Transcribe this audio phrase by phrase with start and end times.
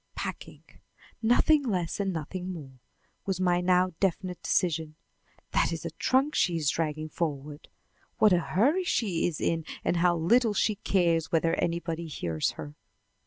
[0.15, 0.63] "Packing!
[1.21, 2.79] Nothing less and nothing more,"
[3.27, 4.95] was my now definite decision.
[5.51, 7.67] "That is a trunk she is dragging forward.
[8.17, 12.73] What a hurry she is in, and how little she cares whether anybody hears her!"